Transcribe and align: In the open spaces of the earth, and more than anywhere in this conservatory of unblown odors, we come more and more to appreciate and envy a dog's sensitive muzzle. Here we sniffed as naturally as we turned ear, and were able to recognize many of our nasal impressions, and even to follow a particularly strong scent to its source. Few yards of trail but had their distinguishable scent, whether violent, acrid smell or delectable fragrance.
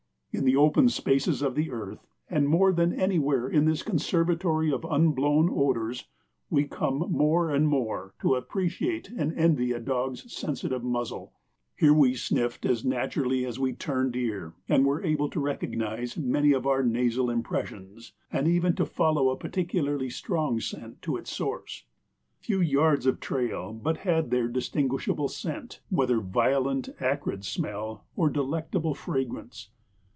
In 0.33 0.45
the 0.45 0.55
open 0.55 0.87
spaces 0.87 1.41
of 1.41 1.55
the 1.55 1.69
earth, 1.71 2.07
and 2.29 2.47
more 2.47 2.71
than 2.71 2.93
anywhere 2.93 3.49
in 3.49 3.65
this 3.65 3.83
conservatory 3.83 4.71
of 4.71 4.85
unblown 4.89 5.49
odors, 5.53 6.05
we 6.49 6.63
come 6.63 6.99
more 7.11 7.51
and 7.53 7.67
more 7.67 8.13
to 8.21 8.35
appreciate 8.35 9.09
and 9.09 9.33
envy 9.37 9.73
a 9.73 9.79
dog's 9.81 10.33
sensitive 10.33 10.85
muzzle. 10.85 11.33
Here 11.75 11.93
we 11.93 12.13
sniffed 12.15 12.65
as 12.65 12.85
naturally 12.85 13.43
as 13.45 13.59
we 13.59 13.73
turned 13.73 14.15
ear, 14.15 14.53
and 14.69 14.85
were 14.85 15.03
able 15.03 15.29
to 15.31 15.39
recognize 15.41 16.15
many 16.15 16.53
of 16.53 16.65
our 16.65 16.81
nasal 16.81 17.29
impressions, 17.29 18.13
and 18.31 18.47
even 18.47 18.73
to 18.77 18.85
follow 18.85 19.31
a 19.31 19.37
particularly 19.37 20.09
strong 20.09 20.61
scent 20.61 21.01
to 21.01 21.17
its 21.17 21.29
source. 21.29 21.83
Few 22.39 22.61
yards 22.61 23.05
of 23.05 23.19
trail 23.19 23.73
but 23.73 23.97
had 23.97 24.29
their 24.31 24.47
distinguishable 24.47 25.27
scent, 25.27 25.81
whether 25.89 26.21
violent, 26.21 26.87
acrid 27.01 27.43
smell 27.43 28.05
or 28.15 28.29
delectable 28.29 28.95
fragrance. 28.95 29.71